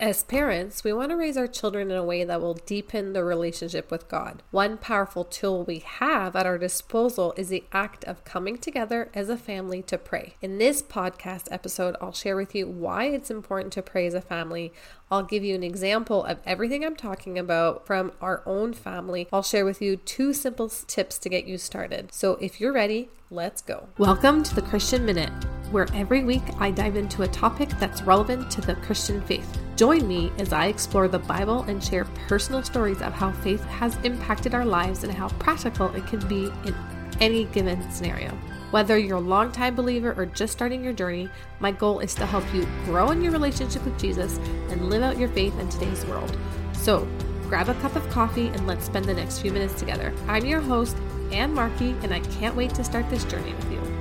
[0.00, 3.24] As parents, we want to raise our children in a way that will deepen the
[3.24, 4.44] relationship with God.
[4.52, 9.28] One powerful tool we have at our disposal is the act of coming together as
[9.28, 10.36] a family to pray.
[10.40, 14.20] In this podcast episode, I'll share with you why it's important to pray as a
[14.20, 14.72] family.
[15.10, 19.26] I'll give you an example of everything I'm talking about from our own family.
[19.32, 22.14] I'll share with you two simple tips to get you started.
[22.14, 23.86] So if you're ready, let's go.
[23.98, 25.30] Welcome to the Christian Minute,
[25.70, 29.58] where every week I dive into a topic that's relevant to the Christian faith.
[29.76, 33.96] Join me as I explore the Bible and share personal stories of how faith has
[34.02, 36.74] impacted our lives and how practical it can be in
[37.20, 38.30] any given scenario.
[38.70, 41.28] Whether you're a longtime believer or just starting your journey,
[41.60, 44.38] my goal is to help you grow in your relationship with Jesus
[44.70, 46.34] and live out your faith in today's world.
[46.72, 47.06] So,
[47.46, 50.14] grab a cup of coffee and let's spend the next few minutes together.
[50.26, 50.96] I'm your host,
[51.32, 53.98] Anne Markey, and I can't wait to start this journey with you.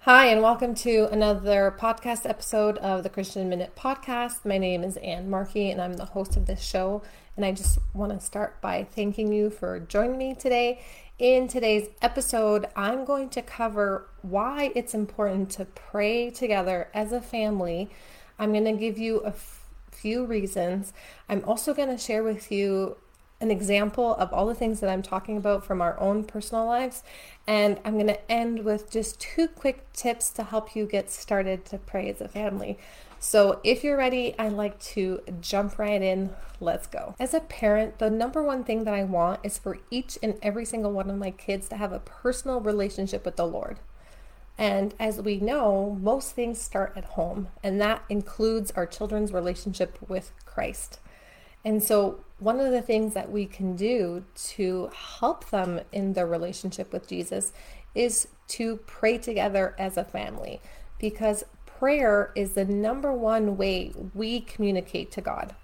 [0.00, 4.46] Hi, and welcome to another podcast episode of the Christian Minute Podcast.
[4.46, 7.02] My name is Anne Markey, and I'm the host of this show.
[7.36, 10.80] And I just want to start by thanking you for joining me today.
[11.18, 17.20] In today's episode, I'm going to cover why it's important to pray together as a
[17.20, 17.90] family.
[18.38, 20.94] I'm going to give you a f- few reasons.
[21.28, 22.96] I'm also going to share with you
[23.40, 27.02] an example of all the things that I'm talking about from our own personal lives.
[27.46, 31.64] And I'm going to end with just two quick tips to help you get started
[31.66, 32.78] to pray as a family.
[33.22, 36.30] So, if you're ready, I'd like to jump right in.
[36.58, 37.14] Let's go.
[37.20, 40.64] As a parent, the number one thing that I want is for each and every
[40.64, 43.78] single one of my kids to have a personal relationship with the Lord.
[44.56, 49.98] And as we know, most things start at home, and that includes our children's relationship
[50.08, 50.98] with Christ.
[51.62, 56.26] And so, one of the things that we can do to help them in their
[56.26, 57.52] relationship with Jesus
[57.94, 60.60] is to pray together as a family
[60.98, 65.54] because prayer is the number one way we communicate to God.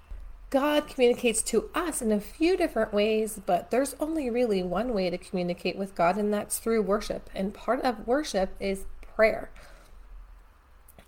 [0.48, 5.10] God communicates to us in a few different ways, but there's only really one way
[5.10, 7.28] to communicate with God, and that's through worship.
[7.34, 8.86] And part of worship is
[9.16, 9.50] prayer.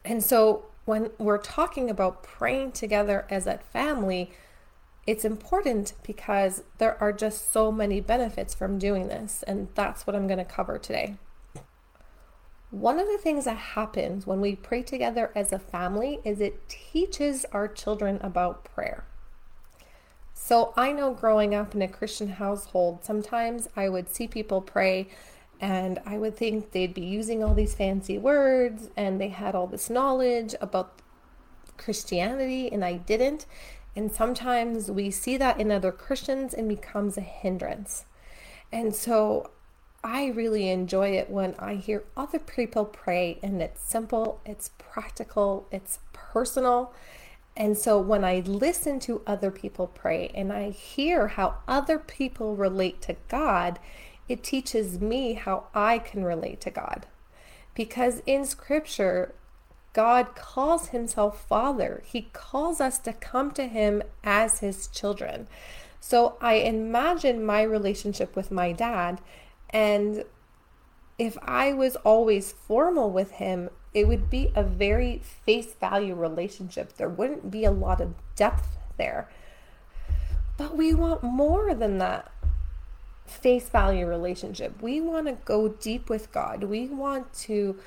[0.04, 4.32] And so when we're talking about praying together as a family,
[5.08, 10.14] it's important because there are just so many benefits from doing this, and that's what
[10.14, 11.16] I'm going to cover today.
[12.70, 16.69] One of the things that happens when we pray together as a family is it
[16.69, 19.06] teaches our children about prayer.
[20.34, 25.08] So I know growing up in a Christian household, sometimes I would see people pray
[25.58, 29.66] and I would think they'd be using all these fancy words and they had all
[29.66, 31.00] this knowledge about
[31.78, 33.46] Christianity, and I didn't.
[33.98, 38.04] And sometimes we see that in other Christians and becomes a hindrance.
[38.70, 39.50] And so
[40.04, 45.66] I really enjoy it when I hear other people pray and it's simple, it's practical,
[45.72, 46.94] it's personal.
[47.56, 52.54] And so when I listen to other people pray and I hear how other people
[52.54, 53.81] relate to God,
[54.28, 57.06] it teaches me how I can relate to God.
[57.75, 59.34] Because in scripture,
[59.98, 62.04] God calls himself Father.
[62.06, 65.48] He calls us to come to him as his children.
[65.98, 69.20] So I imagine my relationship with my dad,
[69.70, 70.22] and
[71.19, 76.97] if I was always formal with him, it would be a very face value relationship.
[76.97, 79.28] There wouldn't be a lot of depth there.
[80.56, 82.31] But we want more than that
[83.26, 84.81] face value relationship.
[84.81, 86.62] We want to go deep with God.
[86.62, 87.81] We want to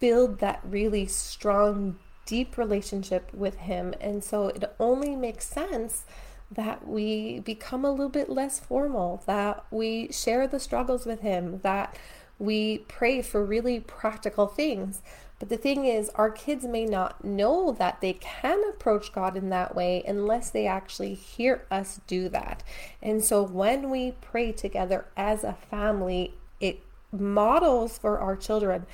[0.00, 3.94] build that really strong, deep relationship with Him.
[4.00, 6.04] And so it only makes sense
[6.50, 11.60] that we become a little bit less formal, that we share the struggles with Him,
[11.62, 11.96] that
[12.38, 15.02] we pray for really practical things.
[15.38, 19.50] But the thing is, our kids may not know that they can approach God in
[19.50, 22.62] that way unless they actually hear us do that.
[23.00, 26.80] And so when we pray together as a family, it
[27.12, 28.86] models for our children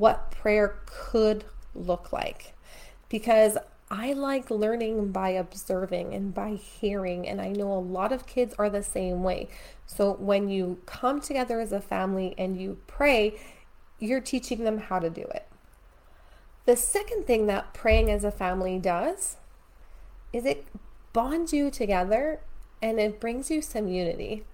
[0.00, 1.44] what prayer could
[1.74, 2.54] look like.
[3.10, 3.58] Because
[3.90, 8.54] I like learning by observing and by hearing, and I know a lot of kids
[8.58, 9.48] are the same way.
[9.84, 13.38] So when you come together as a family and you pray,
[13.98, 15.46] you're teaching them how to do it.
[16.64, 19.36] The second thing that praying as a family does
[20.32, 20.66] is it
[21.12, 22.40] bonds you together
[22.80, 24.44] and it brings you some unity.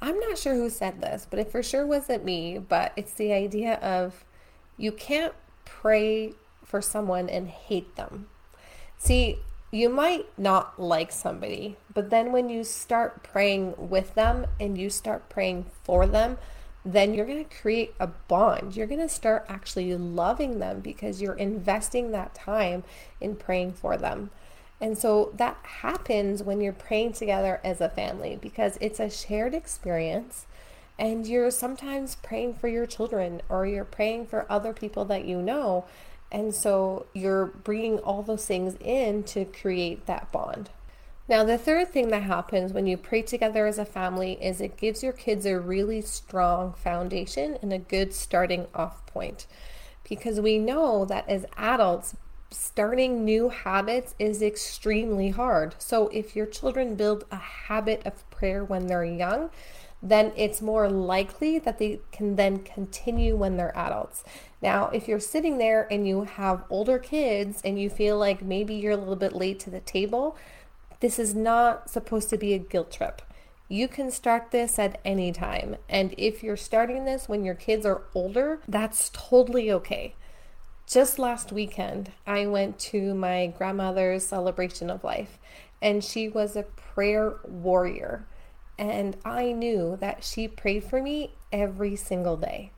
[0.00, 3.32] I'm not sure who said this, but it for sure wasn't me, but it's the
[3.32, 4.24] idea of
[4.76, 5.34] you can't
[5.64, 6.34] pray
[6.64, 8.28] for someone and hate them.
[8.98, 9.38] See,
[9.70, 14.88] you might not like somebody, but then when you start praying with them and you
[14.88, 16.38] start praying for them,
[16.84, 18.76] then you're going to create a bond.
[18.76, 22.84] You're going to start actually loving them because you're investing that time
[23.20, 24.30] in praying for them.
[24.80, 29.54] And so that happens when you're praying together as a family because it's a shared
[29.54, 30.46] experience.
[30.98, 35.42] And you're sometimes praying for your children or you're praying for other people that you
[35.42, 35.86] know.
[36.30, 40.70] And so you're bringing all those things in to create that bond.
[41.26, 44.76] Now, the third thing that happens when you pray together as a family is it
[44.76, 49.46] gives your kids a really strong foundation and a good starting off point.
[50.06, 52.14] Because we know that as adults,
[52.50, 55.74] starting new habits is extremely hard.
[55.78, 59.48] So, if your children build a habit of prayer when they're young,
[60.04, 64.22] then it's more likely that they can then continue when they're adults.
[64.60, 68.74] Now, if you're sitting there and you have older kids and you feel like maybe
[68.74, 70.36] you're a little bit late to the table,
[71.00, 73.22] this is not supposed to be a guilt trip.
[73.66, 75.76] You can start this at any time.
[75.88, 80.14] And if you're starting this when your kids are older, that's totally okay.
[80.86, 85.38] Just last weekend, I went to my grandmother's celebration of life,
[85.80, 88.26] and she was a prayer warrior.
[88.78, 92.70] And I knew that she prayed for me every single day.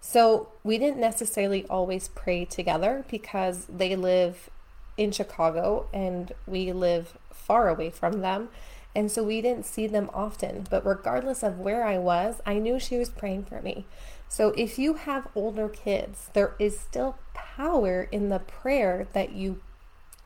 [0.00, 4.48] So we didn't necessarily always pray together because they live
[4.96, 8.48] in Chicago and we live far away from them.
[8.94, 10.66] And so we didn't see them often.
[10.68, 13.86] But regardless of where I was, I knew she was praying for me.
[14.28, 19.60] So if you have older kids, there is still power in the prayer that you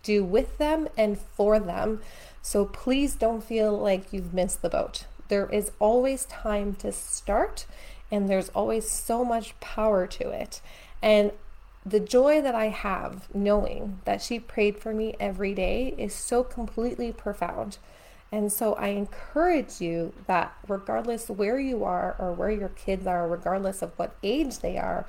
[0.04, 2.00] do with them and for them.
[2.42, 5.06] So please don't feel like you've missed the boat.
[5.28, 7.66] There is always time to start,
[8.12, 10.60] and there's always so much power to it.
[11.02, 11.32] And
[11.84, 16.44] the joy that I have knowing that she prayed for me every day is so
[16.44, 17.78] completely profound.
[18.32, 23.28] And so I encourage you that regardless where you are or where your kids are,
[23.28, 25.06] regardless of what age they are,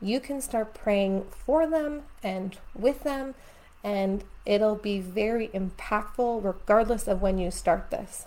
[0.00, 3.34] you can start praying for them and with them,
[3.84, 8.26] and it'll be very impactful regardless of when you start this.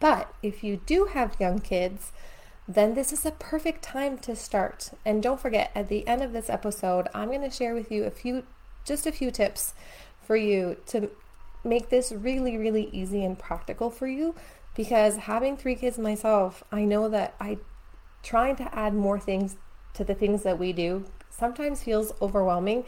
[0.00, 2.12] But if you do have young kids,
[2.66, 4.90] then this is a perfect time to start.
[5.04, 8.04] And don't forget, at the end of this episode, I'm going to share with you
[8.04, 8.44] a few,
[8.84, 9.74] just a few tips
[10.20, 11.10] for you to
[11.62, 14.34] make this really, really easy and practical for you.
[14.74, 17.58] Because having three kids myself, I know that I
[18.22, 19.56] trying to add more things
[19.92, 22.84] to the things that we do sometimes feels overwhelming,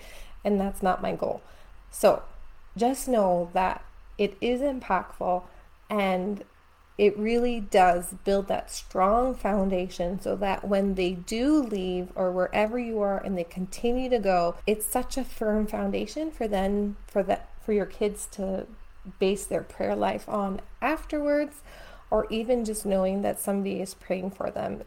[0.47, 1.43] and that's not my goal.
[1.91, 2.23] So
[2.77, 3.85] just know that
[4.17, 5.43] it is impactful
[5.91, 6.45] and
[6.97, 12.79] it really does build that strong foundation so that when they do leave or wherever
[12.79, 17.23] you are and they continue to go it's such a firm foundation for then for
[17.23, 18.67] that for your kids to
[19.19, 21.61] base their prayer life on afterwards
[22.11, 24.83] or even just knowing that somebody is praying for them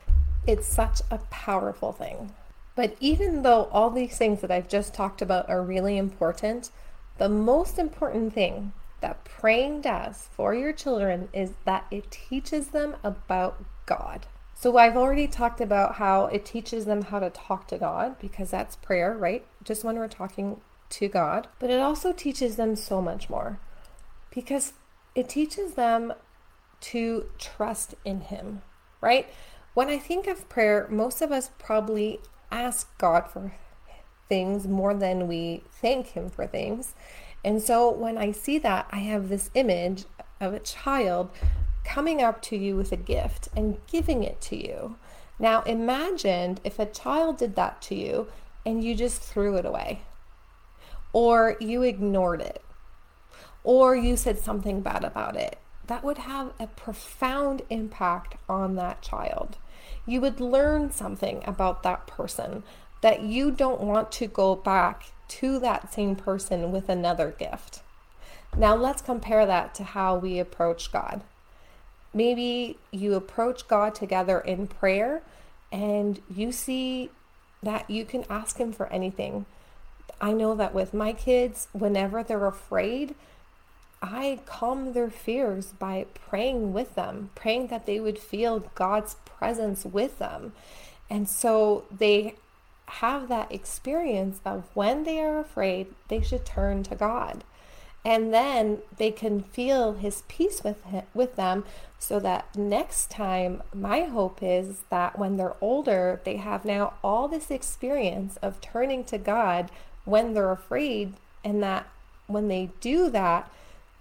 [0.48, 2.34] it's such a powerful thing
[2.80, 6.72] but even though all these things that I've just talked about are really important
[7.18, 8.72] the most important thing
[9.02, 14.28] that praying does for your children is that it teaches them about God.
[14.56, 18.52] So I've already talked about how it teaches them how to talk to God because
[18.52, 19.46] that's prayer, right?
[19.62, 20.62] Just when we're talking
[20.92, 21.50] to God.
[21.60, 23.60] But it also teaches them so much more
[24.34, 24.72] because
[25.14, 26.14] it teaches them
[26.80, 28.62] to trust in Him,
[29.02, 29.28] right?
[29.74, 33.54] When I think of prayer, most of us probably ask God for
[34.28, 36.94] things more than we thank Him for things.
[37.44, 40.06] And so when I see that, I have this image
[40.42, 41.32] of a child
[41.84, 44.98] coming up to you with a gift and giving it to you.
[45.40, 48.28] Now imagine if a child did that to you
[48.66, 50.02] and you just threw it away,
[51.14, 52.62] or you ignored it,
[53.64, 55.58] or you said something bad about it.
[55.88, 59.58] That would have a profound impact on that child.
[60.10, 62.64] You would learn something about that person
[63.02, 67.84] that you don't want to go back to that same person with another gift.
[68.58, 71.22] Now let's compare that to how we approach God.
[72.12, 75.22] Maybe you approach God together in prayer
[75.72, 77.12] and you see
[77.62, 79.46] that you can ask Him for anything.
[80.20, 83.14] I know that with my kids, whenever they're afraid,
[84.02, 89.86] I calm their fears by praying with them, praying that they would feel God's presence
[89.86, 90.54] with them.
[91.10, 92.36] And so they
[92.86, 97.44] have that experience of when they are afraid, they should turn to God.
[98.06, 101.66] And then they can feel his peace with him, with them
[102.00, 107.28] so that next time my hope is that when they're older, they have now all
[107.28, 109.70] this experience of turning to God
[110.06, 111.14] when they're afraid
[111.44, 111.88] and that
[112.28, 113.52] when they do that,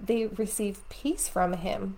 [0.00, 1.97] they receive peace from him.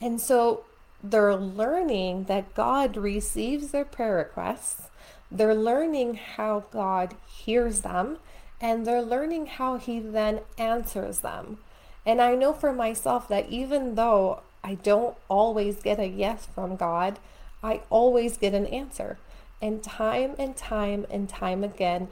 [0.00, 0.64] And so
[1.02, 4.88] they're learning that God receives their prayer requests.
[5.30, 8.18] They're learning how God hears them
[8.60, 11.58] and they're learning how He then answers them.
[12.04, 16.76] And I know for myself that even though I don't always get a yes from
[16.76, 17.18] God,
[17.62, 19.18] I always get an answer.
[19.60, 22.08] And time and time and time again,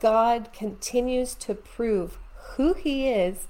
[0.00, 2.18] God continues to prove
[2.56, 3.46] who He is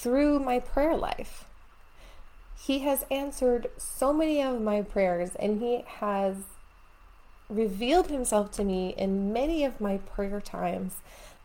[0.00, 1.44] through my prayer life.
[2.56, 6.36] He has answered so many of my prayers and He has
[7.48, 10.96] revealed Himself to me in many of my prayer times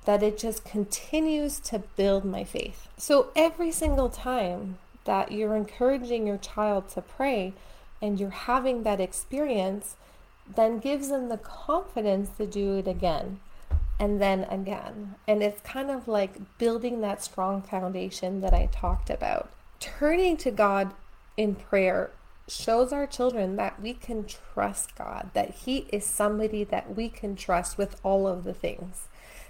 [0.05, 2.87] that it just continues to build my faith.
[2.97, 7.53] So every single time that you're encouraging your child to pray
[8.01, 9.95] and you're having that experience,
[10.55, 13.39] then gives them the confidence to do it again
[13.99, 15.15] and then again.
[15.27, 19.49] And it's kind of like building that strong foundation that I talked about.
[19.79, 20.91] Turning to God
[21.37, 22.11] in prayer
[22.47, 27.35] shows our children that we can trust God, that He is somebody that we can
[27.35, 29.07] trust with all of the things.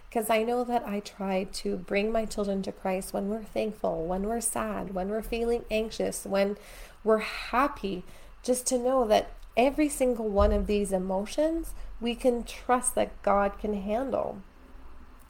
[0.09, 4.05] Because I know that I try to bring my children to Christ when we're thankful,
[4.05, 6.55] when we're sad, when we're feeling anxious, when
[7.03, 8.03] we're happy,
[8.43, 13.57] just to know that every single one of these emotions we can trust that God
[13.59, 14.41] can handle.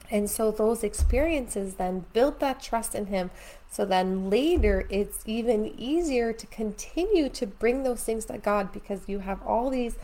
[0.09, 3.31] And so those experiences then build that trust in Him.
[3.69, 9.07] So then later it's even easier to continue to bring those things to God because
[9.07, 9.95] you have all these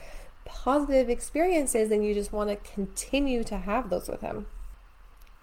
[0.45, 4.47] positive experiences and you just want to continue to have those with Him.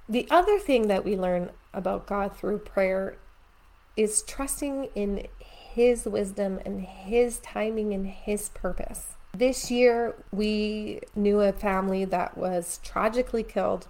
[0.08, 3.18] The other thing that we learn about God through prayer
[3.96, 5.26] is trusting in
[5.76, 9.12] His wisdom and His timing and His purpose.
[9.34, 13.86] This year, we knew a family that was tragically killed,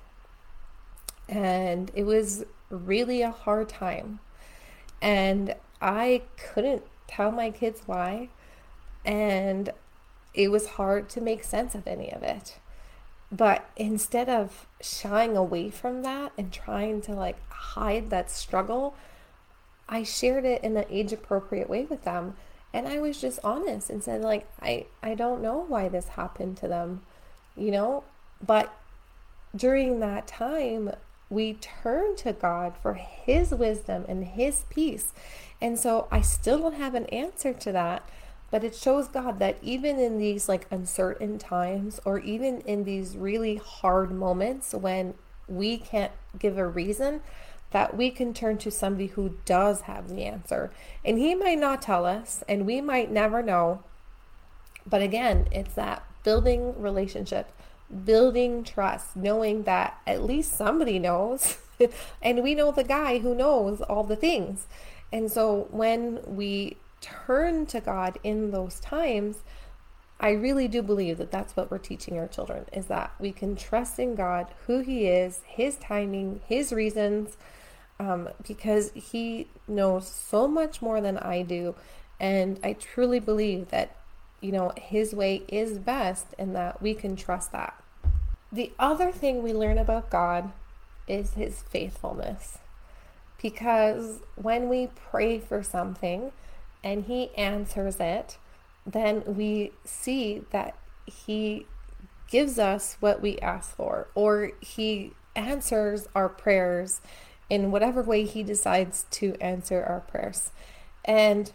[1.29, 4.19] and it was really a hard time.
[5.01, 8.31] And I couldn't tell my kids why,
[9.05, 9.71] and
[10.35, 12.59] it was hard to make sense of any of it.
[13.31, 18.97] But instead of shying away from that and trying to like hide that struggle,
[19.89, 22.35] I shared it in an age appropriate way with them.
[22.73, 26.57] And I was just honest and said, like, I, I don't know why this happened
[26.59, 27.03] to them,
[27.57, 28.05] you know?
[28.45, 28.75] But
[29.55, 30.91] during that time,
[31.31, 35.13] we turned to God for His wisdom and His peace.
[35.61, 38.09] And so I still don't have an answer to that.
[38.51, 43.17] But it shows God that even in these like uncertain times, or even in these
[43.17, 45.15] really hard moments when
[45.49, 47.23] we can't give a reason,
[47.77, 50.71] that we can turn to somebody who does have the answer.
[51.05, 53.83] And he might not tell us, and we might never know.
[54.87, 57.53] But again, it's that building relationship,
[58.07, 61.59] building trust, knowing that at least somebody knows.
[62.23, 64.67] and we know the guy who knows all the things.
[65.13, 69.41] And so when we turn to God in those times,
[70.19, 73.55] I really do believe that that's what we're teaching our children is that we can
[73.55, 77.37] trust in God, who He is, His timing, His reasons,
[77.99, 81.75] um, because He knows so much more than I do.
[82.19, 83.97] And I truly believe that,
[84.41, 87.83] you know, His way is best and that we can trust that.
[88.53, 90.53] The other thing we learn about God
[91.07, 92.59] is His faithfulness.
[93.41, 96.33] Because when we pray for something,
[96.87, 98.39] and he answers it,
[98.87, 101.67] then we see that he
[102.31, 107.01] gives us what we ask for, or he answers our prayers
[107.49, 110.51] in whatever way he decides to answer our prayers.
[111.05, 111.53] And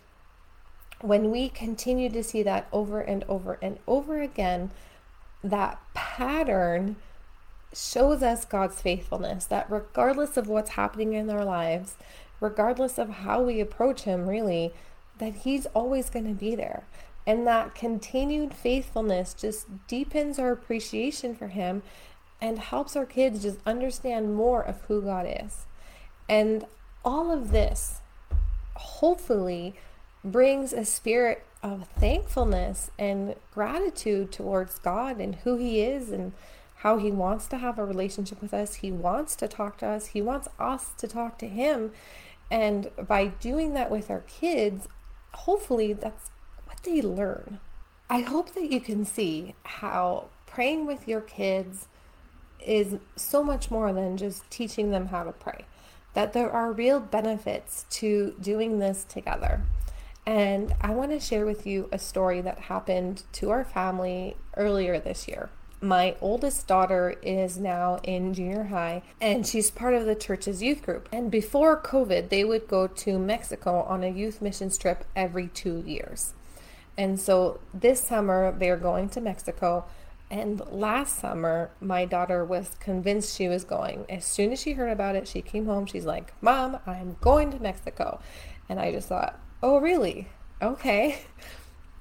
[1.02, 4.72] when we continue to see that over and over and over again,
[5.44, 6.96] that pattern
[7.74, 11.96] shows us God's faithfulness that regardless of what's happening in our lives,
[12.40, 14.74] regardless of how we approach Him, really,
[15.18, 16.84] that He's always going to be there.
[17.26, 21.84] And that continued faithfulness just deepens our appreciation for Him
[22.42, 25.66] and helps our kids just understand more of who God is.
[26.32, 26.66] And
[27.04, 28.00] all of this
[28.76, 29.76] hopefully
[30.24, 36.32] brings a spirit of thankfulness and gratitude towards God and who He is and
[36.78, 38.76] how He wants to have a relationship with us.
[38.76, 41.92] He wants to talk to us, He wants us to talk to Him.
[42.50, 44.88] And by doing that with our kids,
[45.34, 46.32] hopefully that's
[46.66, 47.60] what they learn.
[48.10, 51.88] I hope that you can see how praying with your kids
[52.66, 55.66] is so much more than just teaching them how to pray.
[56.14, 59.62] That there are real benefits to doing this together.
[60.26, 65.00] And I want to share with you a story that happened to our family earlier
[65.00, 65.50] this year
[65.82, 70.84] my oldest daughter is now in junior high and she's part of the church's youth
[70.84, 71.10] group.
[71.12, 75.84] And before COVID, they would go to Mexico on a youth missions trip every two
[75.86, 76.34] years.
[76.98, 79.86] And so this summer, they're going to Mexico.
[80.32, 84.06] And last summer, my daughter was convinced she was going.
[84.10, 85.86] As soon as she heard about it, she came home.
[85.86, 88.22] She's like, Mom, I'm going to Mexico.
[88.70, 90.30] And I just thought, Oh, really?
[90.62, 91.20] Okay.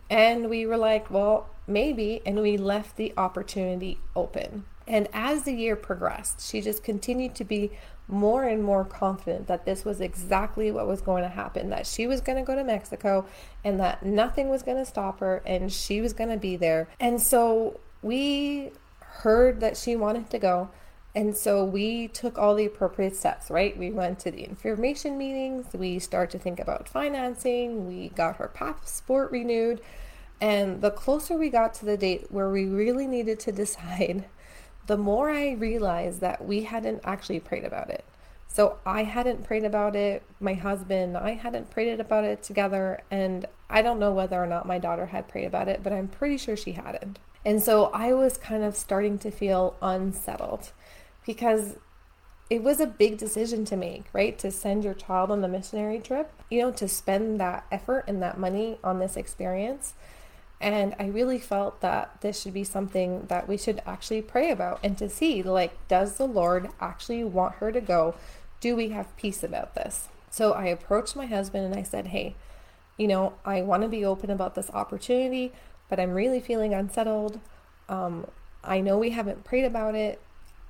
[0.08, 2.20] And we were like, Well, maybe.
[2.26, 4.64] And we left the opportunity open.
[4.88, 7.70] And as the year progressed, she just continued to be
[8.08, 12.08] more and more confident that this was exactly what was going to happen that she
[12.08, 13.24] was going to go to Mexico
[13.62, 16.88] and that nothing was going to stop her and she was going to be there.
[16.98, 20.70] And so we heard that she wanted to go.
[21.14, 23.76] And so we took all the appropriate steps, right?
[23.76, 28.48] We went to the information meetings, we started to think about financing, we got her
[28.48, 29.80] passport renewed.
[30.40, 34.26] And the closer we got to the date where we really needed to decide
[34.86, 38.04] the more I realized that we hadn't actually prayed about it.
[38.48, 40.22] So I hadn't prayed about it.
[40.40, 43.00] My husband, I hadn't prayed about it together.
[43.10, 46.08] And I don't know whether or not my daughter had prayed about it, but I'm
[46.08, 47.20] pretty sure she hadn't.
[47.44, 50.72] And so I was kind of starting to feel unsettled
[51.26, 51.76] because
[52.50, 54.38] it was a big decision to make, right?
[54.40, 58.20] To send your child on the missionary trip, you know, to spend that effort and
[58.22, 59.94] that money on this experience.
[60.60, 64.80] And I really felt that this should be something that we should actually pray about
[64.82, 68.14] and to see like, does the Lord actually want her to go?
[68.60, 70.08] Do we have peace about this?
[70.30, 72.34] So I approached my husband and I said, hey,
[72.98, 75.52] you know, I want to be open about this opportunity,
[75.90, 77.40] but I'm really feeling unsettled.
[77.88, 78.26] Um,
[78.64, 80.20] I know we haven't prayed about it.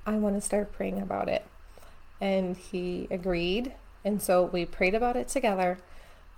[0.07, 1.45] I want to start praying about it.
[2.21, 3.75] And he agreed.
[4.05, 5.79] And so we prayed about it together.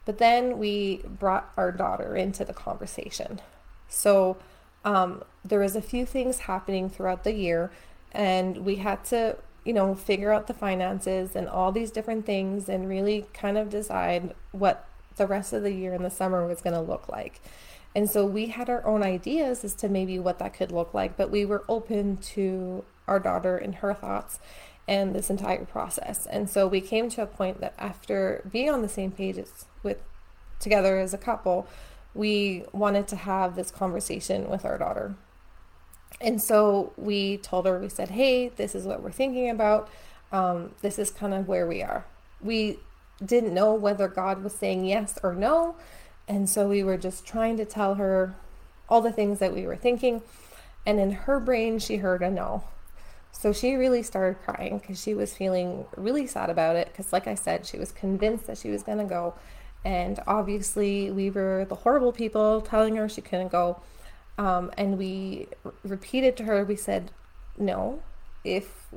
[0.05, 3.41] But then we brought our daughter into the conversation.
[3.89, 4.37] So
[4.85, 7.71] um, there was a few things happening throughout the year,
[8.11, 12.69] and we had to, you know, figure out the finances and all these different things,
[12.69, 16.62] and really kind of decide what the rest of the year in the summer was
[16.62, 17.41] going to look like.
[17.95, 21.17] And so we had our own ideas as to maybe what that could look like,
[21.17, 24.39] but we were open to our daughter and her thoughts
[24.89, 26.27] and this entire process.
[26.27, 29.39] And so we came to a point that after being on the same page
[29.83, 29.99] with
[30.59, 31.67] together as a couple,
[32.15, 35.15] we wanted to have this conversation with our daughter.
[36.21, 39.89] And so we told her, we said, hey, this is what we're thinking about.
[40.31, 42.07] Um, this is kind of where we are.
[42.41, 42.78] We
[43.25, 45.76] didn't know whether God was saying yes or no.
[46.28, 48.35] And so we were just trying to tell her
[48.89, 50.23] all the things that we were thinking.
[50.87, 52.65] And in her brain, she heard a no.
[53.32, 56.89] So she really started crying because she was feeling really sad about it.
[56.89, 59.35] Because, like I said, she was convinced that she was going to go.
[59.85, 63.80] And obviously, we were the horrible people telling her she couldn't go.
[64.39, 67.11] Um, and we r- repeated to her, we said,
[67.58, 68.02] No,
[68.45, 68.89] if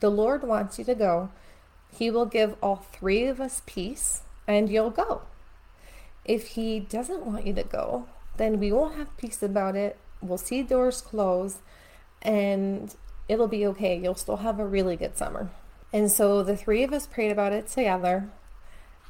[0.00, 1.30] the Lord wants you to go,
[1.90, 5.22] He will give all three of us peace and you'll go.
[6.28, 9.96] If He doesn't want you to go, then we won't have peace about it.
[10.20, 11.58] We'll see doors close
[12.22, 12.94] and
[13.28, 13.98] it'll be okay.
[13.98, 15.50] You'll still have a really good summer.
[15.92, 18.28] And so the three of us prayed about it together,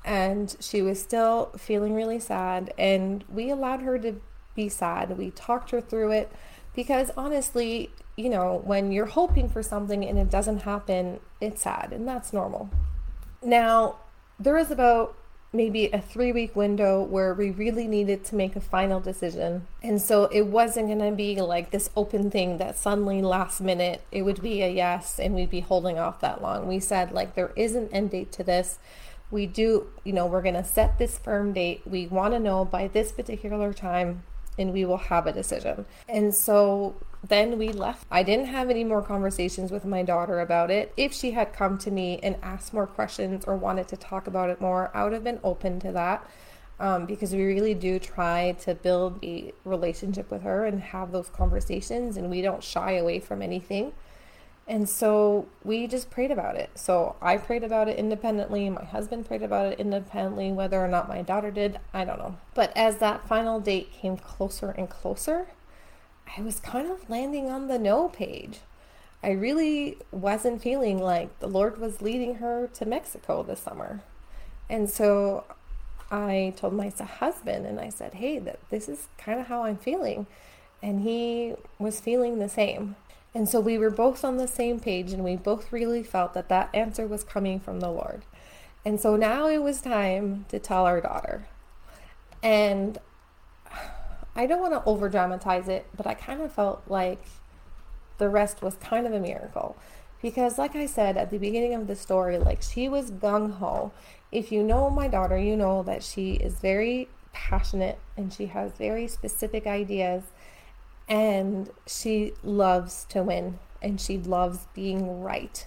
[0.05, 2.73] and she was still feeling really sad.
[2.79, 4.21] And we allowed her to
[4.55, 5.17] be sad.
[5.19, 6.33] We talked her through it
[6.75, 11.93] because honestly, you know, when you're hoping for something and it doesn't happen, it's sad,
[11.93, 12.71] and that's normal.
[13.43, 13.97] Now,
[14.39, 15.17] there was about
[15.53, 19.67] maybe a three week window where we really needed to make a final decision.
[19.83, 24.03] And so it wasn't going to be like this open thing that suddenly last minute
[24.13, 26.69] it would be a yes and we'd be holding off that long.
[26.69, 28.79] We said, like, there is an end date to this.
[29.31, 31.83] We do, you know, we're going to set this firm date.
[31.87, 34.23] We want to know by this particular time
[34.59, 35.87] and we will have a decision.
[36.09, 36.97] And so
[37.29, 38.07] then we left.
[38.11, 40.93] I didn't have any more conversations with my daughter about it.
[40.97, 44.51] If she had come to me and asked more questions or wanted to talk about
[44.51, 46.29] it more, I would have been open to that
[46.81, 51.29] um, because we really do try to build a relationship with her and have those
[51.29, 53.93] conversations, and we don't shy away from anything.
[54.67, 56.71] And so we just prayed about it.
[56.75, 58.69] So I prayed about it independently.
[58.69, 60.53] My husband prayed about it independently.
[60.53, 62.37] Whether or not my daughter did, I don't know.
[62.55, 65.49] But as that final date came closer and closer,
[66.37, 68.61] I was kind of landing on the no page.
[69.23, 74.03] I really wasn't feeling like the Lord was leading her to Mexico this summer.
[74.69, 75.45] And so
[76.11, 79.79] I told my husband and I said, "Hey, that this is kind of how I'm
[79.79, 80.27] feeling."
[80.83, 82.97] And he was feeling the same.
[83.35, 86.49] And so we were both on the same page and we both really felt that
[86.49, 88.25] that answer was coming from the Lord.
[88.85, 91.49] And so now it was time to tell our daughter.
[92.43, 92.99] And
[94.39, 97.25] I don't want to over dramatize it, but I kind of felt like
[98.19, 99.77] the rest was kind of a miracle.
[100.23, 103.91] Because, like I said at the beginning of the story, like she was gung ho.
[104.31, 108.71] If you know my daughter, you know that she is very passionate and she has
[108.73, 110.23] very specific ideas
[111.09, 115.67] and she loves to win and she loves being right.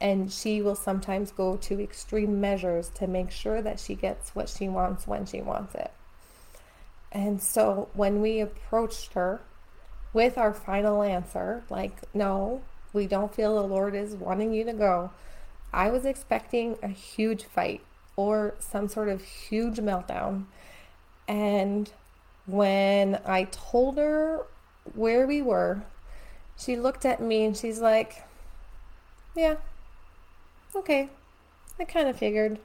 [0.00, 4.48] And she will sometimes go to extreme measures to make sure that she gets what
[4.48, 5.90] she wants when she wants it.
[7.12, 9.40] And so when we approached her
[10.12, 14.72] with our final answer, like, no, we don't feel the Lord is wanting you to
[14.72, 15.10] go,
[15.72, 17.82] I was expecting a huge fight
[18.16, 20.46] or some sort of huge meltdown.
[21.26, 21.90] And
[22.46, 24.46] when I told her
[24.94, 25.82] where we were,
[26.56, 28.24] she looked at me and she's like,
[29.36, 29.56] Yeah,
[30.74, 31.10] okay,
[31.78, 32.58] I kind of figured.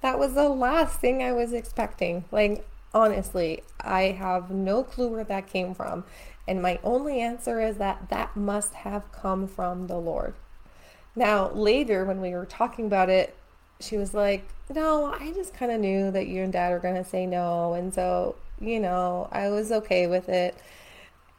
[0.00, 2.24] That was the last thing I was expecting.
[2.30, 6.04] Like, honestly, I have no clue where that came from.
[6.48, 10.34] And my only answer is that that must have come from the Lord.
[11.14, 13.36] Now, later when we were talking about it,
[13.78, 17.02] she was like, No, I just kind of knew that you and dad were going
[17.02, 17.74] to say no.
[17.74, 20.56] And so, you know, I was okay with it.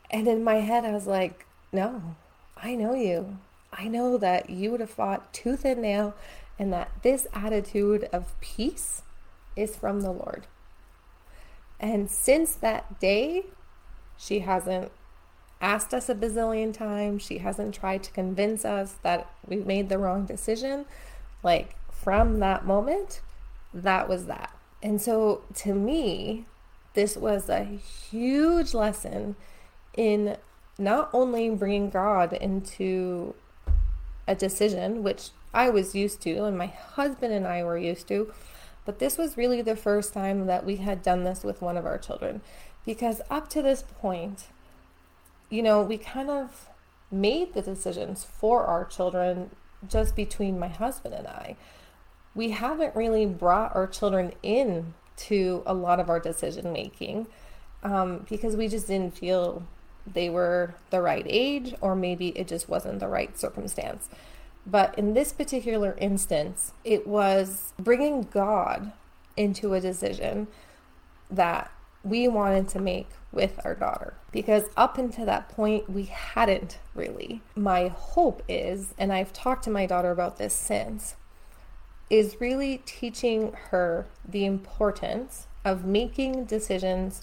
[0.10, 2.16] And in my head, I was like, No,
[2.58, 3.38] I know you.
[3.74, 6.14] I know that you would have fought tooth and nail
[6.62, 9.02] and that this attitude of peace
[9.56, 10.46] is from the Lord.
[11.80, 13.46] And since that day,
[14.16, 14.92] she hasn't
[15.60, 17.24] asked us a bazillion times.
[17.24, 20.86] She hasn't tried to convince us that we made the wrong decision.
[21.42, 23.22] Like from that moment,
[23.74, 24.56] that was that.
[24.84, 26.46] And so to me,
[26.94, 29.36] this was a huge lesson
[29.98, 30.38] in
[30.78, 33.34] not only bringing God into
[34.28, 38.34] a decision, which I was used to and my husband and I were used to,
[38.86, 41.86] but this was really the first time that we had done this with one of
[41.86, 42.42] our children.
[42.86, 44.46] Because up to this point,
[45.50, 46.70] you know, we kind of
[47.12, 49.52] made the decisions for our children
[49.88, 51.58] just between my husband and I.
[52.34, 57.28] We haven't really brought our children in to a lot of our decision making
[57.84, 59.64] um, because we just didn't feel
[60.06, 64.10] they were the right age or maybe it just wasn't the right circumstance.
[64.66, 68.92] But in this particular instance, it was bringing God
[69.36, 70.48] into a decision
[71.30, 71.72] that
[72.04, 77.42] we wanted to make with our daughter because up until that point we hadn't really.
[77.56, 81.16] My hope is, and I've talked to my daughter about this since,
[82.10, 87.22] is really teaching her the importance of making decisions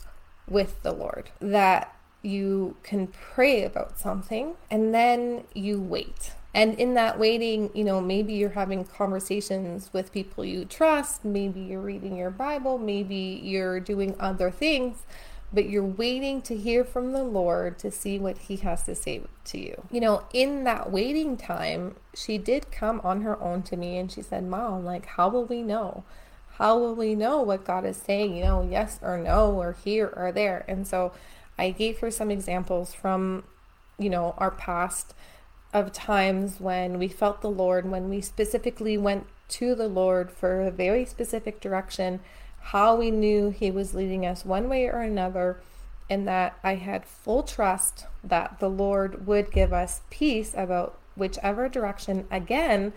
[0.48, 1.30] with the Lord.
[1.40, 6.32] That you can pray about something and then you wait.
[6.54, 11.60] And in that waiting, you know, maybe you're having conversations with people you trust, maybe
[11.60, 15.02] you're reading your Bible, maybe you're doing other things,
[15.52, 19.22] but you're waiting to hear from the Lord to see what He has to say
[19.44, 19.82] to you.
[19.90, 24.10] You know, in that waiting time, she did come on her own to me and
[24.10, 26.04] she said, Mom, like, how will we know?
[26.54, 30.12] How will we know what God is saying, you know, yes or no, or here
[30.16, 30.64] or there?
[30.66, 31.12] And so
[31.58, 33.44] I gave her some examples from,
[33.98, 35.14] you know, our past
[35.74, 40.60] of times when we felt the Lord, when we specifically went to the Lord for
[40.60, 42.20] a very specific direction,
[42.60, 45.60] how we knew He was leading us one way or another,
[46.08, 51.68] and that I had full trust that the Lord would give us peace about whichever
[51.68, 52.92] direction again,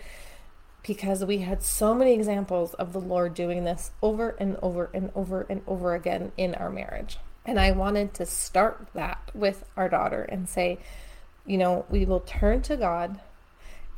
[0.86, 5.10] because we had so many examples of the Lord doing this over and over and
[5.14, 7.18] over and over again in our marriage.
[7.44, 10.78] And I wanted to start that with our daughter and say,
[11.44, 13.20] you know, we will turn to God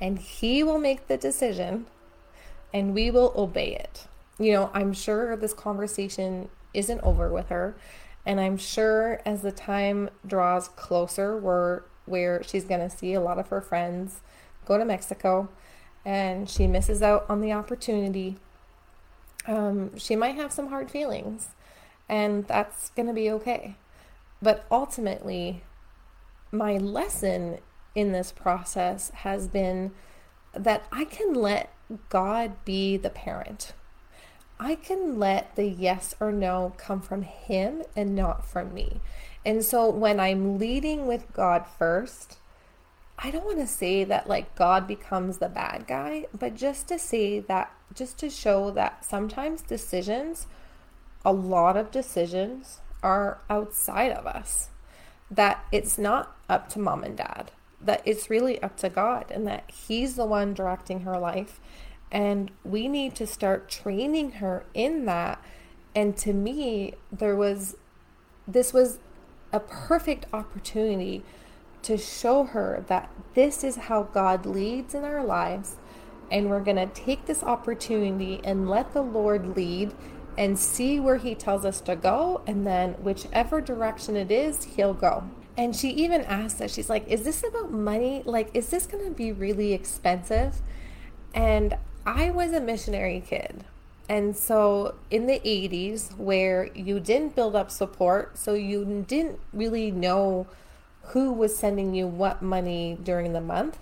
[0.01, 1.87] and He will make the decision
[2.73, 4.07] and we will obey it.
[4.39, 7.77] You know, I'm sure this conversation isn't over with her.
[8.27, 13.21] And I'm sure as the time draws closer, where, where she's going to see a
[13.21, 14.21] lot of her friends
[14.67, 15.49] go to Mexico
[16.05, 18.37] and she misses out on the opportunity,
[19.47, 21.49] um, she might have some hard feelings.
[22.09, 23.77] And that's going to be okay.
[24.43, 25.65] But ultimately,
[26.53, 27.59] my lesson
[27.95, 29.93] in this process has been
[30.53, 31.73] that I can let
[32.09, 33.73] God be the parent.
[34.59, 39.01] I can let the yes or no come from Him and not from me.
[39.45, 42.39] And so when I'm leading with God first,
[43.19, 46.99] I don't want to say that like God becomes the bad guy, but just to
[46.99, 50.47] say that, just to show that sometimes decisions,
[51.25, 54.69] a lot of decisions are outside of us
[55.31, 59.47] that it's not up to mom and dad, that it's really up to God, and
[59.47, 61.61] that He's the one directing her life.
[62.13, 65.43] And we need to start training her in that.
[65.95, 67.77] And to me, there was
[68.47, 68.99] this was
[69.53, 71.25] a perfect opportunity
[71.83, 75.77] to show her that this is how God leads in our lives
[76.31, 79.95] and we're going to take this opportunity and let the Lord lead
[80.37, 82.43] and see where He tells us to go.
[82.47, 85.25] And then, whichever direction it is, He'll go.
[85.57, 88.23] And she even asked us, she's like, Is this about money?
[88.25, 90.57] Like, is this going to be really expensive?
[91.35, 93.65] And I was a missionary kid.
[94.09, 99.91] And so in the 80s, where you didn't build up support, so you didn't really
[99.91, 100.47] know
[101.09, 103.79] who was sending you what money during the month.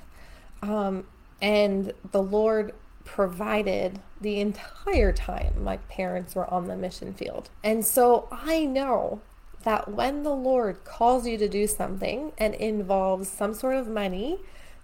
[0.63, 1.07] Um,
[1.41, 2.73] and the Lord
[3.05, 7.51] provided the entire time my parents were on the mission field.
[7.63, 9.21] And so I know
[9.65, 14.39] that when the Lord calls you to do something and involves some sort of money,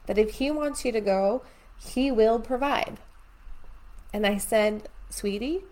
[0.07, 1.43] that if He wants you to go,
[1.79, 2.99] He will provide.
[4.13, 5.65] And I said, Sweetie,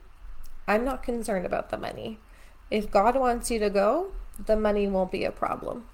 [0.67, 2.19] I'm not concerned about the money.
[2.71, 4.13] If God wants you to go,
[4.45, 5.87] the money won't be a problem.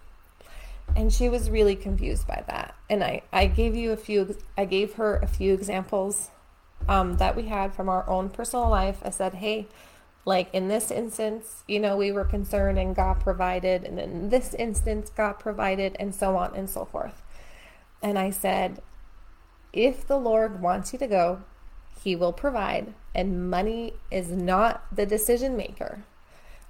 [0.96, 2.74] And she was really confused by that.
[2.90, 6.30] And I, I gave you a few, I gave her a few examples
[6.88, 8.98] um, that we had from our own personal life.
[9.02, 9.66] I said, hey,
[10.24, 14.54] like in this instance, you know, we were concerned and God provided, and in this
[14.54, 17.22] instance, God provided, and so on and so forth.
[18.02, 18.80] And I said,
[19.72, 21.42] if the Lord wants you to go,
[22.02, 26.04] He will provide, and money is not the decision maker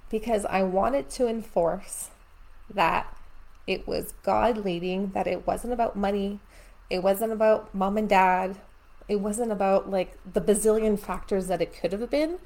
[0.09, 2.11] because I wanted to enforce
[2.69, 3.15] that
[3.65, 6.39] it was God leading, that it wasn't about money,
[6.89, 8.57] it wasn't about mom and dad,
[9.07, 12.39] it wasn't about like the bazillion factors that it could have been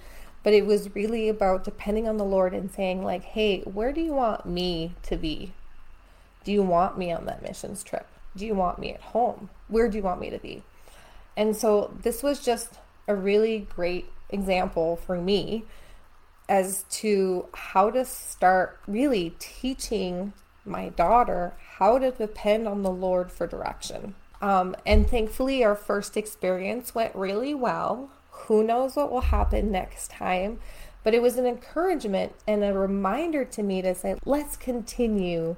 [0.48, 4.00] but it was really about depending on the Lord and saying, like, hey, where do
[4.00, 5.52] you want me to be?
[6.46, 8.08] Do you want me on that missions trip?
[8.34, 9.50] Do you want me at home?
[9.68, 10.64] Where do you want me to be?
[11.36, 12.76] And so this was just
[13.10, 15.66] a really great example for me
[16.48, 20.32] as to how to start really teaching
[20.64, 24.16] my daughter how to depend on the Lord for direction.
[24.42, 28.12] Um, and thankfully, our first experience went really well.
[28.32, 30.60] Who knows what will happen next time?
[31.04, 35.56] But it was an encouragement and a reminder to me to say, let's continue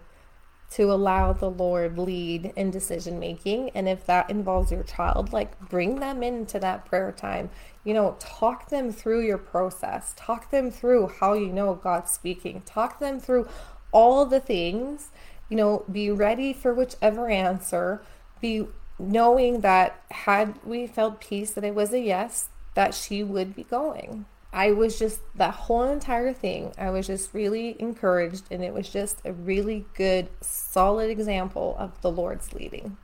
[0.71, 3.71] to allow the Lord lead in decision making.
[3.71, 7.49] And if that involves your child, like bring them into that prayer time.
[7.83, 12.61] You know, talk them through your process, talk them through how you know God's speaking,
[12.65, 13.47] talk them through
[13.91, 15.09] all the things.
[15.49, 18.03] You know, be ready for whichever answer.
[18.41, 23.56] Be knowing that had we felt peace that it was a yes, that she would
[23.56, 24.25] be going.
[24.52, 28.89] I was just, that whole entire thing, I was just really encouraged, and it was
[28.89, 32.97] just a really good, solid example of the Lord's leading.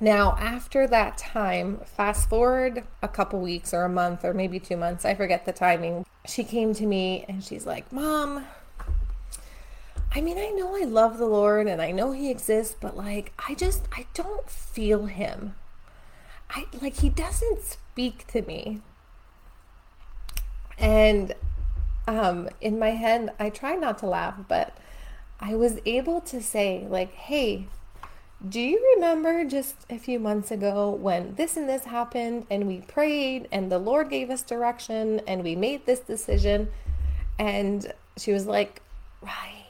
[0.00, 4.76] Now, after that time, fast forward a couple weeks or a month or maybe two
[4.76, 8.46] months, I forget the timing, she came to me and she's like, Mom,
[10.14, 13.32] I mean, I know I love the Lord and I know He exists, but like,
[13.48, 15.54] I just, I don't feel Him.
[16.50, 18.80] I like, He doesn't speak to me.
[20.78, 21.34] And
[22.06, 24.76] um, in my head, I tried not to laugh, but
[25.40, 27.66] I was able to say, like, hey,
[28.46, 32.80] do you remember just a few months ago when this and this happened and we
[32.80, 36.68] prayed and the Lord gave us direction and we made this decision?
[37.38, 38.82] And she was like,
[39.22, 39.61] right.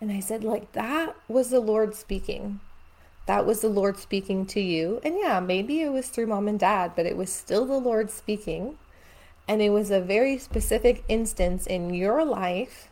[0.00, 2.60] And I said, like, that was the Lord speaking.
[3.26, 5.00] That was the Lord speaking to you.
[5.02, 8.10] And yeah, maybe it was through mom and dad, but it was still the Lord
[8.10, 8.78] speaking.
[9.48, 12.88] And it was a very specific instance in your life.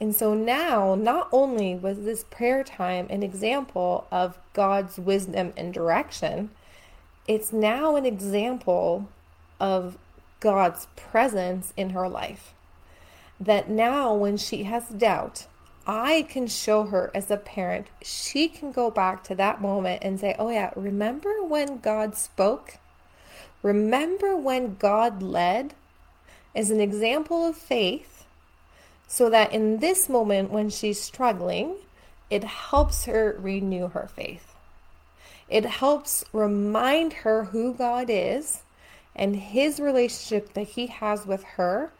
[0.00, 5.72] And so now, not only was this prayer time an example of God's wisdom and
[5.72, 6.50] direction,
[7.26, 9.08] it's now an example
[9.58, 9.96] of
[10.40, 12.54] God's presence in her life.
[13.40, 15.46] That now, when she has doubt,
[15.86, 20.18] I can show her as a parent, she can go back to that moment and
[20.18, 22.78] say, Oh, yeah, remember when God spoke?
[23.62, 25.74] Remember when God led?
[26.54, 28.24] as an example of faith
[29.08, 31.76] so that in this moment when she's struggling,
[32.30, 34.54] it helps her renew her faith.
[35.48, 38.62] It helps remind her who God is
[39.14, 41.92] and his relationship that he has with her,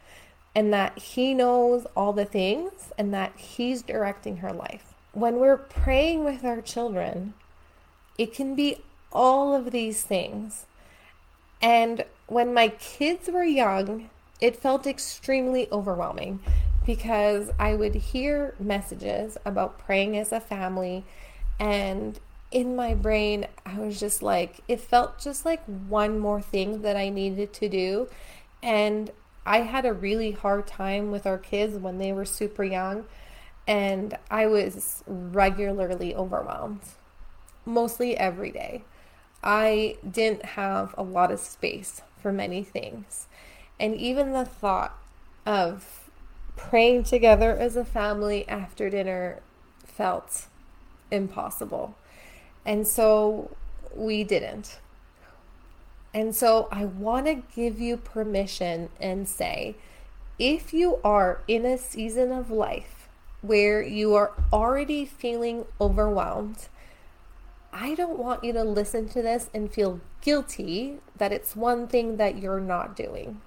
[0.55, 4.93] and that he knows all the things and that he's directing her life.
[5.11, 7.33] When we're praying with our children,
[8.17, 8.77] it can be
[9.11, 10.65] all of these things.
[11.61, 16.39] And when my kids were young, it felt extremely overwhelming
[16.85, 21.03] because I would hear messages about praying as a family
[21.59, 22.19] and
[22.51, 26.95] in my brain I was just like it felt just like one more thing that
[26.95, 28.07] I needed to do
[28.61, 29.11] and
[29.45, 33.05] I had a really hard time with our kids when they were super young
[33.67, 36.81] and I was regularly overwhelmed
[37.65, 38.83] mostly every day
[39.45, 43.27] I didn't have a lot of space for many things.
[43.79, 44.97] And even the thought
[45.45, 46.09] of
[46.55, 49.41] praying together as a family after dinner
[49.85, 50.47] felt
[51.11, 51.95] impossible.
[52.65, 53.55] And so
[53.93, 54.79] we didn't.
[56.15, 59.75] And so I want to give you permission and say
[60.39, 63.09] if you are in a season of life
[63.41, 66.69] where you are already feeling overwhelmed,
[67.73, 72.15] I don't want you to listen to this and feel guilty that it's one thing
[72.15, 73.41] that you're not doing.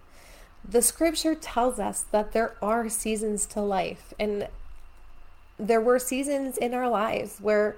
[0.62, 4.48] The scripture tells us that there are seasons to life, and
[5.59, 7.76] there were seasons in our lives where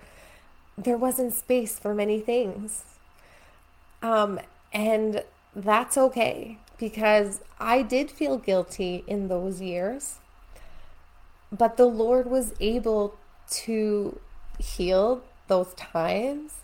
[0.76, 2.84] there wasn't space for many things.
[4.02, 4.40] Um,
[4.72, 10.18] and that's okay because I did feel guilty in those years,
[11.52, 13.16] but the Lord was able
[13.50, 14.18] to
[14.58, 16.54] heal those times,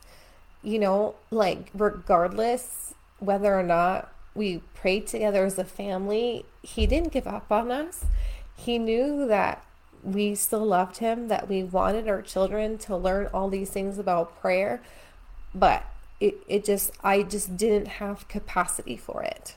[0.62, 7.12] you know, like regardless whether or not we prayed together as a family, He didn't
[7.12, 8.05] give up on us.
[8.57, 9.64] He knew that
[10.03, 14.38] we still loved Him, that we wanted our children to learn all these things about
[14.40, 14.81] prayer,
[15.55, 15.85] but
[16.21, 19.57] it, it just, I just didn't have capacity for it.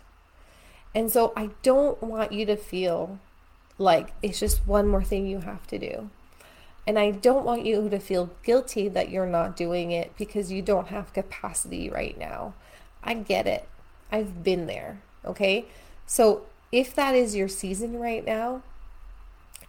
[0.93, 3.19] And so I don't want you to feel
[3.78, 6.10] like it's just one more thing you have to do.
[6.86, 10.62] And I don't want you to feel guilty that you're not doing it because you
[10.62, 12.54] don't have capacity right now.
[13.04, 13.67] I get it.
[14.12, 15.02] I've been there.
[15.24, 15.65] Okay.
[16.08, 18.63] So if that is your season right now,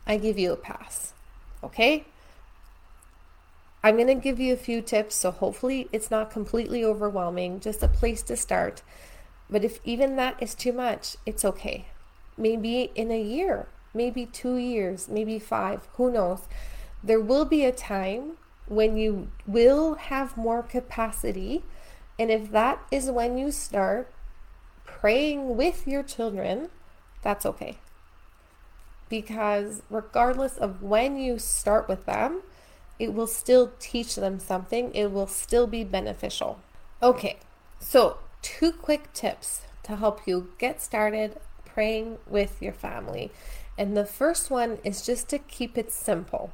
[0.07, 1.13] I give you a pass.
[1.63, 2.07] Okay.
[3.83, 5.15] I'm going to give you a few tips.
[5.15, 8.83] So hopefully it's not completely overwhelming, just a place to start.
[9.49, 11.87] But if even that is too much, it's okay.
[12.37, 16.43] Maybe in a year, maybe two years, maybe five, who knows?
[17.03, 18.33] there will be a time
[18.67, 21.65] when you will have more capacity.
[22.19, 24.13] And if that is when you start
[24.85, 26.69] praying with your children,
[27.23, 27.79] that's okay.
[29.09, 32.43] Because regardless of when you start with them,
[33.01, 36.61] it will still teach them something, it will still be beneficial.
[37.03, 37.39] Okay,
[37.79, 43.31] so two quick tips to help you get started praying with your family.
[43.79, 46.53] And the first one is just to keep it simple.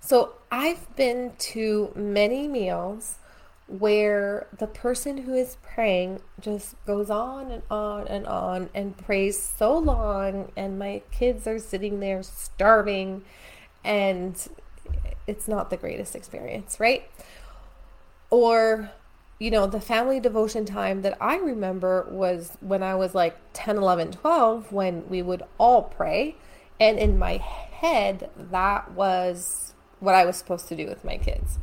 [0.00, 3.18] So I've been to many meals
[3.66, 9.40] where the person who is praying just goes on and on and on and prays
[9.40, 13.24] so long, and my kids are sitting there starving,
[13.84, 14.48] and
[15.26, 17.08] it's not the greatest experience, right?
[18.30, 18.90] Or,
[19.38, 23.76] you know, the family devotion time that I remember was when I was like 10,
[23.76, 26.36] 11, 12, when we would all pray.
[26.80, 31.58] And in my head, that was what I was supposed to do with my kids.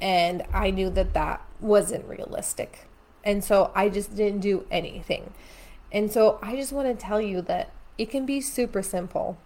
[0.00, 2.86] And I knew that that wasn't realistic.
[3.24, 5.32] And so I just didn't do anything.
[5.92, 9.38] And so I just want to tell you that it can be super simple.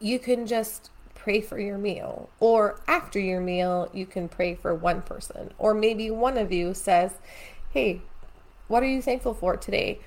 [0.00, 0.90] You can just
[1.28, 5.52] pray for your meal, or after your meal, you can pray for one person.
[5.58, 7.12] Or maybe one of you says,
[7.68, 8.00] Hey,
[8.66, 10.00] what are you thankful for today?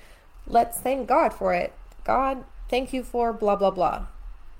[0.48, 1.74] Let's thank God for it.
[2.02, 4.06] God, thank you for blah, blah, blah.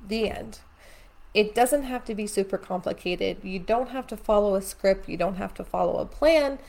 [0.06, 0.60] The end.
[1.34, 3.38] It doesn't have to be super complicated.
[3.42, 5.08] You don't have to follow a script.
[5.08, 6.60] You don't have to follow a plan.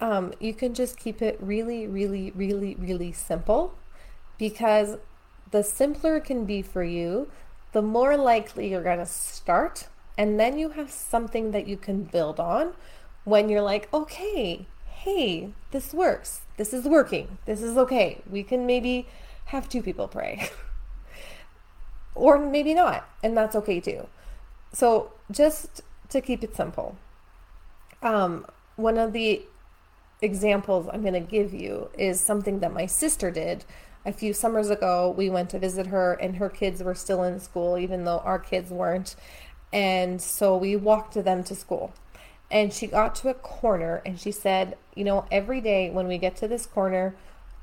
[0.00, 3.74] Um, you can just keep it really, really, really, really simple
[4.38, 4.96] because
[5.50, 7.28] the simpler it can be for you,
[7.74, 9.88] the more likely you're going to start.
[10.16, 12.72] And then you have something that you can build on
[13.24, 16.42] when you're like, okay, hey, this works.
[16.56, 17.36] This is working.
[17.46, 18.22] This is okay.
[18.30, 19.08] We can maybe
[19.46, 20.48] have two people pray.
[22.14, 24.06] or maybe not, and that's okay too.
[24.72, 26.96] So, just to keep it simple,
[28.02, 29.42] um, one of the
[30.22, 33.64] examples I'm going to give you is something that my sister did
[34.04, 35.14] a few summers ago.
[35.16, 38.38] We went to visit her, and her kids were still in school, even though our
[38.38, 39.16] kids weren't.
[39.72, 41.92] And so we walked them to school.
[42.50, 46.18] And she got to a corner and she said, You know, every day when we
[46.18, 47.16] get to this corner,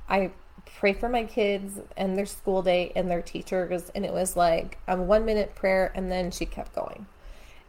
[0.09, 0.31] I
[0.65, 3.91] pray for my kids and their school day and their teachers.
[3.95, 7.07] And it was like a one minute prayer, and then she kept going.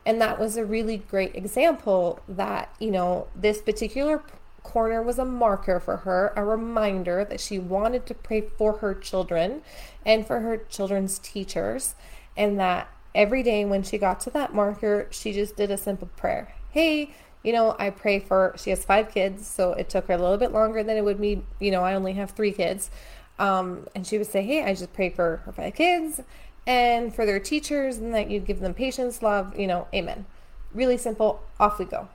[0.05, 4.21] And that was a really great example that, you know, this particular
[4.63, 8.95] corner was a marker for her, a reminder that she wanted to pray for her
[8.95, 9.63] children
[10.05, 11.95] and for her children's teachers.
[12.37, 16.09] And that every day when she got to that marker, she just did a simple
[16.17, 16.55] prayer.
[16.71, 20.19] Hey, you know, I pray for, she has five kids, so it took her a
[20.19, 22.91] little bit longer than it would be, you know, I only have three kids.
[23.39, 26.21] Um, and she would say, Hey, I just pray for her five kids
[26.67, 30.27] and for their teachers, and that you give them patience, love, you know, amen.
[30.73, 32.09] Really simple, off we go.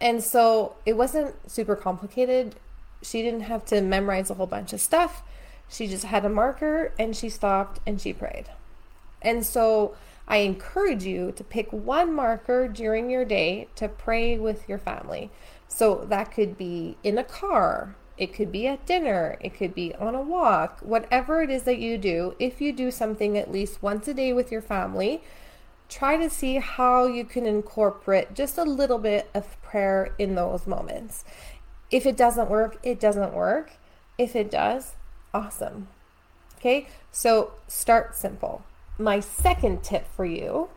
[0.00, 2.54] And so it wasn't super complicated.
[3.02, 5.22] She didn't have to memorize a whole bunch of stuff.
[5.68, 8.46] She just had a marker and she stopped and she prayed.
[9.20, 9.96] And so
[10.26, 15.30] I encourage you to pick one marker during your day to pray with your family.
[15.68, 19.94] So that could be in a car, it could be at dinner, it could be
[19.94, 22.34] on a walk, whatever it is that you do.
[22.38, 25.22] If you do something at least once a day with your family,
[25.88, 30.66] try to see how you can incorporate just a little bit of prayer in those
[30.66, 31.24] moments.
[31.90, 33.72] If it doesn't work, it doesn't work.
[34.18, 34.94] If it does,
[35.32, 35.88] awesome.
[36.58, 38.64] Okay, so start simple.
[38.98, 40.68] My second tip for you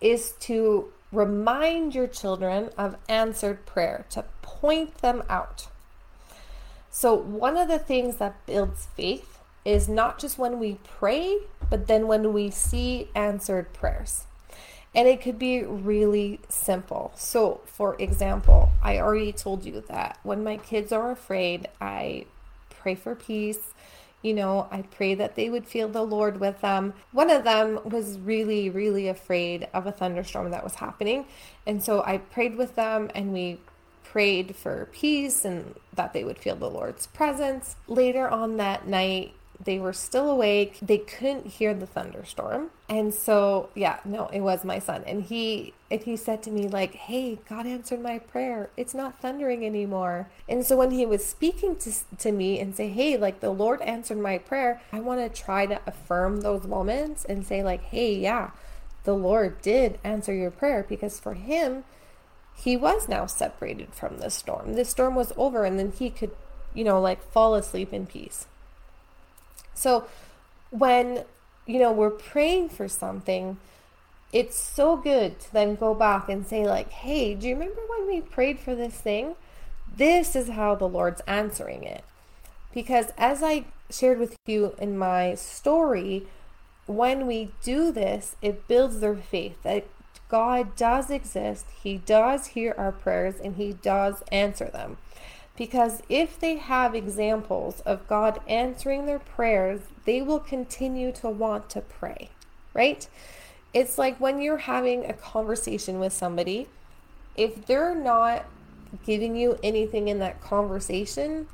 [0.00, 5.68] is to remind your children of answered prayer, to point them out.
[6.90, 11.38] So, one of the things that builds faith is not just when we pray,
[11.70, 14.24] but then when we see answered prayers.
[14.94, 17.12] And it could be really simple.
[17.14, 22.24] So, for example, I already told you that when my kids are afraid, I
[22.70, 23.74] pray for peace.
[24.22, 26.94] You know, I pray that they would feel the Lord with them.
[27.12, 31.26] One of them was really, really afraid of a thunderstorm that was happening.
[31.66, 33.60] And so I prayed with them and we
[34.02, 37.76] prayed for peace and that they would feel the Lord's presence.
[37.86, 40.78] Later on that night, they were still awake.
[40.80, 42.70] They couldn't hear the thunderstorm.
[42.88, 45.02] And so, yeah, no, it was my son.
[45.06, 48.70] And he and he said to me like, "Hey, God answered my prayer.
[48.76, 52.88] It's not thundering anymore." And so when he was speaking to to me and say,
[52.88, 57.24] "Hey, like the Lord answered my prayer." I want to try to affirm those moments
[57.24, 58.50] and say like, "Hey, yeah,
[59.04, 61.84] the Lord did answer your prayer because for him,
[62.54, 64.74] he was now separated from the storm.
[64.74, 66.30] The storm was over and then he could,
[66.74, 68.46] you know, like fall asleep in peace."
[69.78, 70.08] So
[70.70, 71.24] when,
[71.64, 73.58] you know, we're praying for something,
[74.32, 78.08] it's so good to then go back and say, like, hey, do you remember when
[78.08, 79.36] we prayed for this thing?
[79.96, 82.02] This is how the Lord's answering it.
[82.74, 86.26] Because as I shared with you in my story,
[86.86, 89.86] when we do this, it builds their faith that
[90.28, 94.98] God does exist, He does hear our prayers, and He does answer them.
[95.58, 101.68] Because if they have examples of God answering their prayers, they will continue to want
[101.70, 102.30] to pray,
[102.72, 103.08] right?
[103.74, 106.68] It's like when you're having a conversation with somebody,
[107.36, 108.46] if they're not
[109.04, 111.48] giving you anything in that conversation,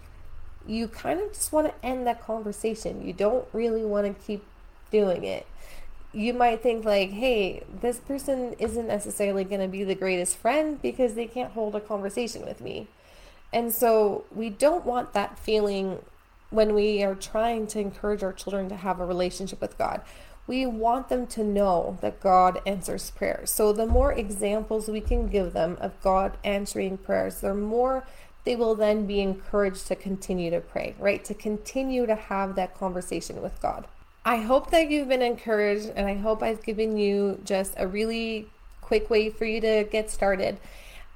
[0.67, 3.07] you kind of just want to end that conversation.
[3.07, 4.45] You don't really want to keep
[4.91, 5.47] doing it.
[6.13, 10.81] You might think, like, hey, this person isn't necessarily going to be the greatest friend
[10.81, 12.87] because they can't hold a conversation with me.
[13.55, 16.01] And so we don't want that feeling
[16.51, 20.01] when we are trying to encourage our children to have a relationship with God.
[20.49, 23.53] We want them to know that God answers prayers.
[23.53, 28.05] So the more examples we can give them of God answering prayers, the more
[28.45, 31.25] they will then be encouraged to continue to pray, right?
[31.25, 33.87] To continue to have that conversation with God.
[34.25, 38.49] I hope that you've been encouraged and I hope I've given you just a really
[38.81, 40.59] quick way for you to get started.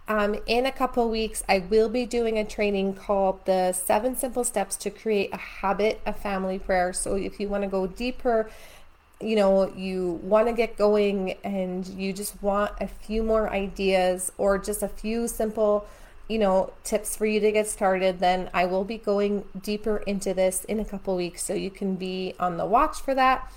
[0.08, 4.42] Um, in a couple weeks, I will be doing a training called the Seven Simple
[4.42, 6.94] Steps to Create a Habit of Family Prayer.
[6.94, 8.50] So if you want to go deeper,
[9.20, 14.32] you know, you want to get going and you just want a few more ideas
[14.38, 15.86] or just a few simple,
[16.26, 20.32] you know, tips for you to get started, then I will be going deeper into
[20.32, 21.44] this in a couple weeks.
[21.44, 23.52] So you can be on the watch for that.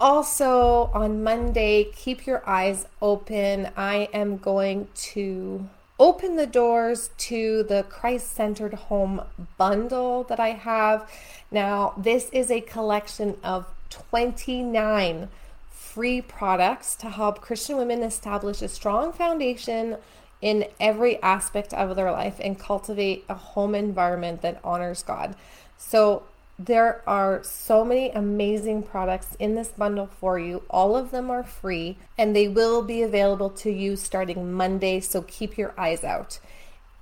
[0.00, 3.68] Also, on Monday, keep your eyes open.
[3.76, 5.68] I am going to
[5.98, 9.22] open the doors to the Christ centered home
[9.56, 11.10] bundle that I have.
[11.50, 15.28] Now, this is a collection of 29
[15.70, 19.96] free products to help Christian women establish a strong foundation
[20.40, 25.34] in every aspect of their life and cultivate a home environment that honors God.
[25.76, 26.22] So,
[26.58, 30.62] there are so many amazing products in this bundle for you.
[30.68, 35.22] All of them are free and they will be available to you starting Monday, so
[35.22, 36.40] keep your eyes out.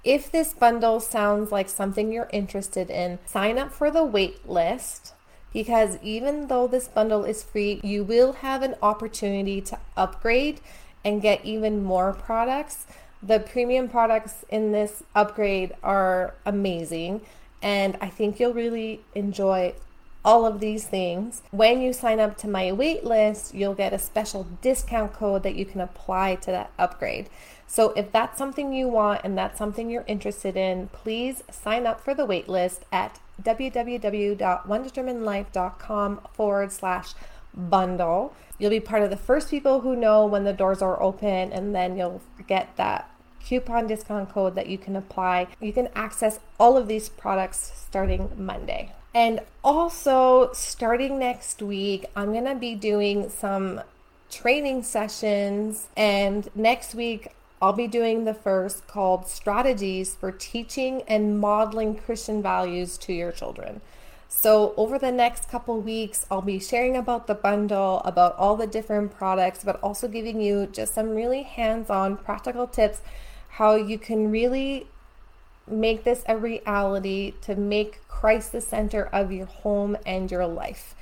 [0.05, 5.15] If this bundle sounds like something you're interested in, sign up for the wait list
[5.55, 10.61] because even though this bundle is free, you will have an opportunity to upgrade
[11.03, 12.87] and get even more products.
[13.23, 17.23] The premium products in this upgrade are amazing
[17.67, 19.75] and I think you'll really enjoy
[20.25, 21.43] all of these things.
[21.51, 25.57] When you sign up to my wait list, you'll get a special discount code that
[25.57, 27.29] you can apply to that upgrade.
[27.67, 32.01] So if that's something you want and that's something you're interested in, please sign up
[32.01, 37.15] for the wait list at www.onedeterminedlife.com forward slash
[37.53, 38.33] bundle.
[38.61, 41.75] You'll be part of the first people who know when the doors are open, and
[41.75, 43.11] then you'll get that
[43.47, 45.47] coupon discount code that you can apply.
[45.61, 48.93] You can access all of these products starting Monday.
[49.15, 53.81] And also, starting next week, I'm going to be doing some
[54.31, 55.89] training sessions.
[55.97, 57.29] And next week,
[57.63, 63.33] I'll be doing the first called Strategies for Teaching and Modeling Christian Values to Your
[63.33, 63.81] Children.
[64.29, 68.67] So, over the next couple weeks, I'll be sharing about the bundle, about all the
[68.67, 73.01] different products, but also giving you just some really hands on practical tips
[73.57, 74.87] how you can really
[75.67, 80.95] make this a reality to make Christ the center of your home and your life.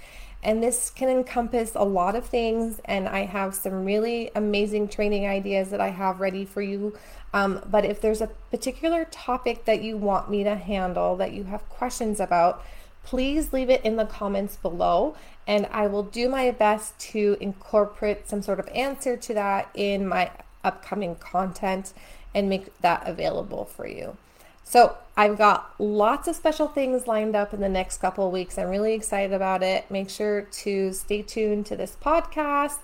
[0.42, 5.26] And this can encompass a lot of things, and I have some really amazing training
[5.26, 6.96] ideas that I have ready for you.
[7.32, 11.44] Um, but if there's a particular topic that you want me to handle, that you
[11.44, 12.62] have questions about,
[13.02, 15.14] please leave it in the comments below
[15.46, 20.08] and I will do my best to incorporate some sort of answer to that in
[20.08, 20.30] my
[20.62, 21.92] upcoming content
[22.34, 24.16] and make that available for you.
[24.64, 28.58] So, I've got lots of special things lined up in the next couple weeks.
[28.58, 29.88] I'm really excited about it.
[29.90, 32.78] Make sure to stay tuned to this podcast,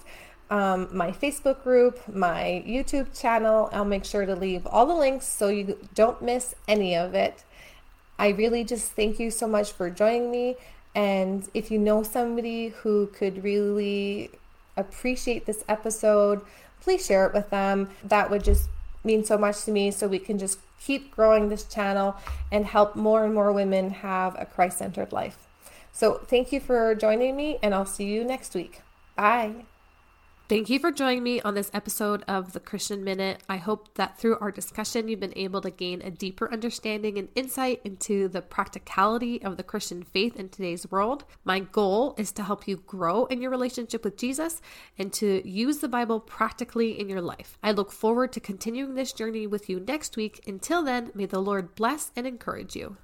[0.50, 3.68] um, my Facebook group, my YouTube channel.
[3.72, 7.44] I'll make sure to leave all the links so you don't miss any of it.
[8.18, 10.56] I really just thank you so much for joining me.
[10.94, 14.30] And if you know somebody who could really
[14.76, 16.42] appreciate this episode,
[16.80, 17.90] please share it with them.
[18.04, 18.68] That would just
[19.04, 22.16] mean so much to me so we can just keep growing this channel
[22.50, 25.46] and help more and more women have a Christ centered life.
[25.92, 28.82] So, thank you for joining me, and I'll see you next week.
[29.16, 29.64] Bye.
[30.50, 33.40] Thank you for joining me on this episode of the Christian Minute.
[33.48, 37.28] I hope that through our discussion, you've been able to gain a deeper understanding and
[37.36, 41.22] insight into the practicality of the Christian faith in today's world.
[41.44, 44.60] My goal is to help you grow in your relationship with Jesus
[44.98, 47.56] and to use the Bible practically in your life.
[47.62, 50.42] I look forward to continuing this journey with you next week.
[50.48, 52.96] Until then, may the Lord bless and encourage you.